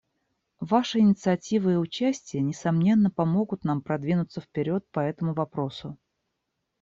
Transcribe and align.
Ваша 0.61 0.99
инициатива 0.99 1.71
и 1.73 1.77
участие, 1.77 2.41
несомненно, 2.41 3.11
помогут 3.11 3.63
нам 3.63 3.83
продвинуться 3.83 4.41
вперед 4.41 4.83
по 4.89 4.99
этому 4.99 5.35
вопросу. 5.35 5.95